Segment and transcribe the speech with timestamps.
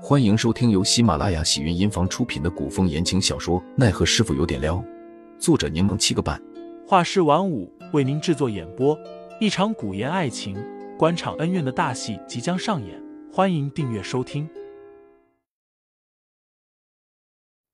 [0.00, 4.76] 欢迎收听由喜马拉雅喜云音房出品的古风言情小说《奈何师傅有点撩》，
[5.40, 6.40] 作者柠檬七个半，
[6.86, 8.96] 画师晚舞为您制作演播。
[9.40, 10.56] 一场古言爱情、
[10.96, 14.48] 官场恩怨的大戏即将上演，欢迎订阅收听。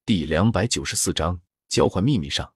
[0.03, 1.39] 第两百九十四章
[1.69, 2.53] 交换秘密上，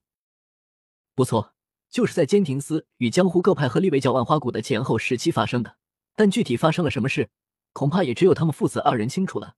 [1.14, 1.54] 不错，
[1.92, 5.76] 就是在监亭司与江湖各派合力围剿万花谷的前后时期发生的，
[6.16, 7.30] 但具体发生了什么事？
[7.72, 9.54] 恐怕也只有他们父子二人清楚了。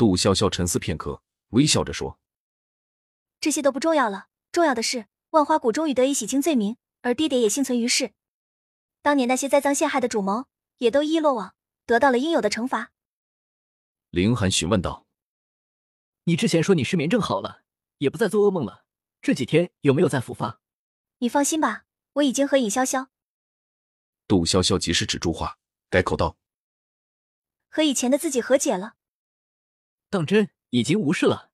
[0.00, 1.20] 杜潇潇沉思片刻，
[1.50, 2.18] 微笑着说
[3.38, 8.14] ：“这些都不重要了，重要的是万花谷终于得以洗清罪名，而爹爹也幸存于世。
[9.02, 10.46] 当年那些栽赃陷害的主谋
[10.78, 12.92] 也都一一落网，得到了应有的惩罚。”
[14.08, 15.06] 凌寒询问道
[16.24, 17.60] ：“你之前说你失眠症好了，
[17.98, 18.86] 也不再做噩梦了，
[19.20, 20.62] 这几天有没有再复发？”
[21.20, 23.08] 你放心吧，我已经和尹潇潇……
[24.26, 25.58] 杜潇潇及时止住话，
[25.90, 26.38] 改口道。
[27.68, 28.94] 和以前的自己和解了，
[30.10, 31.52] 当真已经无事了。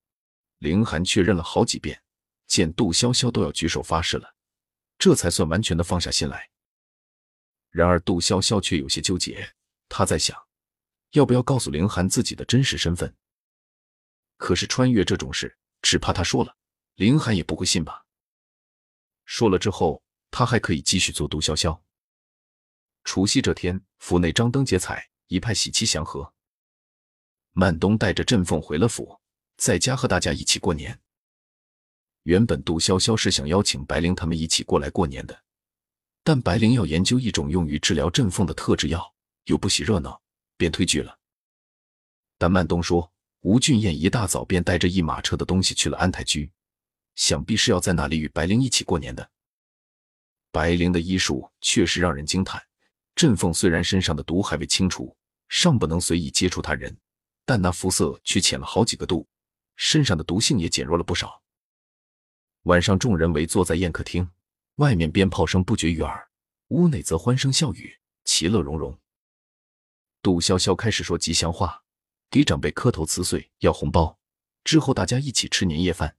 [0.58, 2.02] 凌寒确认了好几遍，
[2.46, 4.34] 见杜潇潇都要举手发誓了，
[4.98, 6.50] 这才算完全的放下心来。
[7.70, 9.54] 然而杜潇潇却有些纠结，
[9.90, 10.34] 他在想，
[11.10, 13.14] 要不要告诉凌寒自己的真实身份？
[14.38, 16.56] 可是穿越这种事，只怕他说了，
[16.94, 18.06] 凌寒也不会信吧？
[19.26, 21.78] 说了之后，他还可以继续做杜潇潇。
[23.04, 25.10] 除夕这天，府内张灯结彩。
[25.28, 26.32] 一派喜气祥和。
[27.58, 29.18] 曼东带着振凤回了府，
[29.56, 31.00] 在家和大家一起过年。
[32.24, 35.42] 原本杜潇潇是想邀请白灵他们一起过来过年的，
[36.22, 40.20] 但白灵要研究一种用于治疗振凤的特制药，又不喜热闹，
[40.58, 41.18] 便推拒了。
[42.36, 46.52] 但曼东说，吴俊彦一大早便带着一马车的东西去了安泰居，
[47.14, 49.30] 想必是要在那里与白灵一起过年的。
[50.52, 52.62] 白灵的医术确实让人惊叹。
[53.14, 55.16] 振凤虽然身上的毒还未清除，
[55.48, 56.94] 尚不能随意接触他人，
[57.46, 59.26] 但那肤色却浅了好几个度，
[59.76, 61.40] 身上的毒性也减弱了不少。
[62.64, 64.28] 晚上，众人围坐在宴客厅，
[64.74, 66.28] 外面鞭炮声不绝于耳，
[66.68, 68.98] 屋内则欢声笑语，其乐融融。
[70.20, 71.84] 杜潇潇开始说吉祥话，
[72.28, 74.18] 给长辈磕头辞岁，要红包。
[74.64, 76.16] 之后，大家一起吃年夜饭。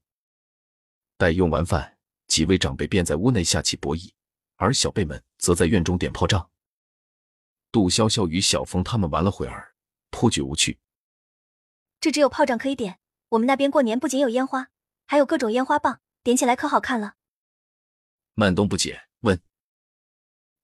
[1.17, 1.97] 待用完饭，
[2.27, 4.09] 几位长辈便在屋内下棋博弈，
[4.55, 6.49] 而小辈们则在院中点炮仗。
[7.69, 9.75] 杜潇潇与小峰他们玩了会儿，
[10.09, 10.79] 颇觉无趣。
[11.99, 12.99] 这只有炮仗可以点，
[13.29, 14.69] 我们那边过年不仅有烟花，
[15.05, 17.15] 还有各种烟花棒，点起来可好看了。
[18.33, 19.41] 曼东不解问：“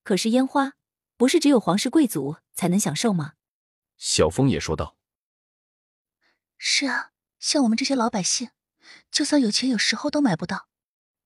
[0.04, 0.74] 可是烟花
[1.18, 3.34] 不是只有皇室贵族才能享受吗？”
[3.98, 4.98] 小峰也说道
[6.58, 8.52] ：“是啊，像我们这些老百姓，
[9.10, 10.68] 就算有钱，有时候都买不到。”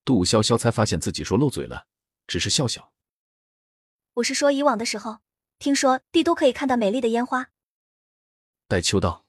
[0.05, 1.87] 杜潇潇才发现自己说漏嘴了，
[2.25, 2.93] 只是笑笑
[4.15, 5.19] ：“我是说以往的时候。”
[5.59, 7.49] 听说帝都可以看到美丽的烟花。
[8.67, 9.25] 戴秋道，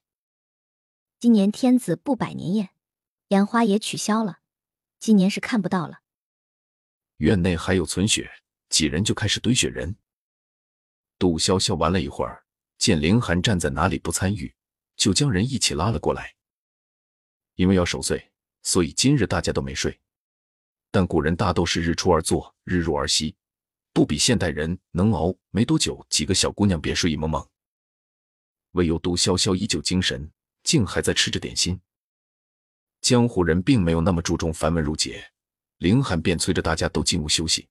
[1.20, 2.70] 今年天子不百年宴，
[3.28, 4.38] 烟花也取消了，
[5.00, 6.02] 今年是看不到了。
[7.16, 8.30] 院内还有存雪，
[8.68, 9.96] 几人就开始堆雪人。
[11.18, 12.44] 杜潇潇玩了一会儿，
[12.78, 14.54] 见凌寒站在哪里不参与，
[14.94, 16.36] 就将人一起拉了过来。
[17.56, 18.30] 因为要守岁，
[18.62, 19.98] 所以今日大家都没睡。
[20.92, 23.34] 但古人大都是日出而作，日入而息。
[23.92, 27.44] 不比现代人能熬，没多久，几个小姑娘便睡意蒙蒙。
[28.72, 30.30] 唯有杜潇潇依旧精神，
[30.68, 31.80] 竟还在吃着点心。
[33.00, 35.32] 江湖人并没有那么注重繁文缛节，
[35.78, 37.70] 凌寒便催着大家都进屋休息。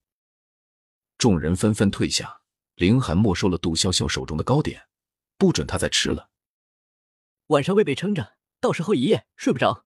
[1.15, 2.41] 众人纷纷退下，
[2.73, 4.87] 凌寒没收了杜潇潇手中的糕点，
[5.37, 6.31] 不准他再吃了。
[7.47, 9.85] 晚上胃被撑着，到时候一夜睡不着。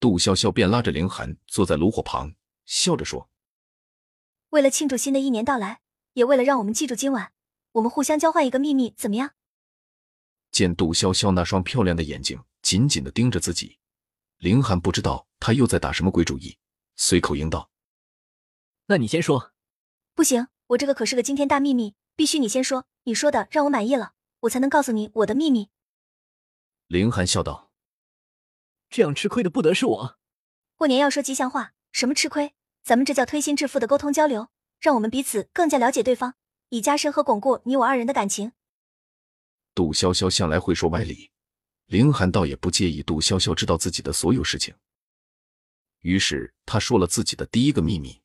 [0.00, 2.34] 杜潇潇便拉着凌寒坐在炉火旁，
[2.66, 3.30] 笑着说。
[4.48, 5.82] 为了庆祝新的一年到来，
[6.14, 7.32] 也为了让我们记住今晚，
[7.70, 9.34] 我们互相交换一个秘密，怎么样？
[10.50, 13.78] 见杜潇潇那双漂亮的眼睛紧紧的盯着自己，
[14.38, 16.58] 凌寒不知道他又在打什么鬼主意，
[16.96, 17.70] 随口应道
[18.86, 19.52] ：“那你先说。
[20.14, 22.86] ”“不行，我这个可是个惊天大秘密，必须你先说。
[23.04, 25.70] 你说的让我满意了，我才能告诉你我的秘密。”
[26.88, 27.70] 凌寒笑道
[28.90, 30.18] ：“这样吃亏的不得是我。
[30.76, 34.48] 过年要说吉祥话，什么吃亏？”咱们这叫推心置腹的沟通交流，
[34.80, 36.34] 让我们彼此更加了解对方，
[36.70, 38.52] 以加深和巩固你我二人的感情。
[39.80, 41.30] 杜潇潇向来会说歪理，
[41.86, 44.74] 凌寒倒也不介意杜潇潇知道自己的所有事情，
[46.00, 48.20] 于是他说了自己的第一个秘密：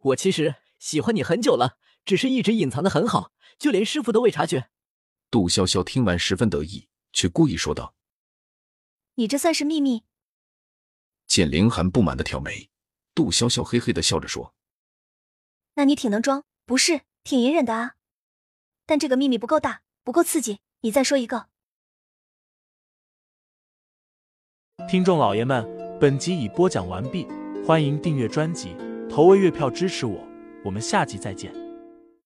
[0.00, 4.68] 我其实喜欢你很久了，只是一直隐藏的很好，就连师傅都未察觉。
[5.30, 7.94] 杜潇潇听完十分得意，却故意说道
[9.16, 10.04] ：“你这算是秘密？”
[11.26, 12.68] 见凌寒不满的挑眉。
[13.14, 14.54] 杜潇潇嘿嘿的笑着说
[15.72, 17.94] ：“那你挺能装，不是挺隐忍的啊？
[18.84, 21.46] 但这个秘密不够大，不够刺激你再说一个。
[24.88, 25.66] 听众老爷们
[25.98, 27.26] 本集已播讲完毕
[27.66, 28.76] 欢迎订阅专辑
[29.08, 30.22] 投喂月票支持我
[30.64, 31.63] 我们下集再见。